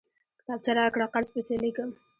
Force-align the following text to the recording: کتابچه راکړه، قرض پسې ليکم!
کتابچه 0.39 0.71
راکړه، 0.79 1.05
قرض 1.13 1.29
پسې 1.35 1.55
ليکم! 1.63 1.89